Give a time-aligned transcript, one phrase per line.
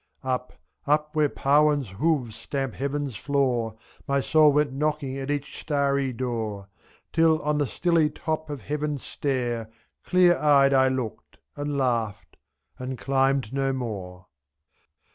[0.23, 0.53] Up,
[0.87, 3.75] up, where Parwin's hoofs stamp heaven's floor.
[4.07, 6.69] My soul went knocking at each starry door,
[7.15, 9.69] 7 5'Till on the stilly top of heaven's stair.
[10.03, 12.35] Clear eyed I looked— and laughed—
[12.79, 14.25] and climbed no more.